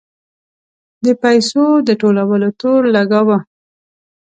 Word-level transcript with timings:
د 1.05 1.07
پیسو 1.23 1.65
د 1.87 1.89
ټولولو 2.01 2.47
تور 2.61 2.81
لګاوه. 2.95 3.37